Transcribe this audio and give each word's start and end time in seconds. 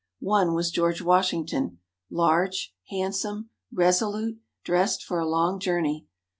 One 0.23 0.55
was 0.55 0.71
George 0.71 0.99
Washington, 1.03 1.77
large, 2.09 2.73
handsome, 2.89 3.51
resolute, 3.71 4.39
dressed 4.63 5.03
for 5.03 5.19
a 5.19 5.27
long 5.29 5.59
journey. 5.59 6.07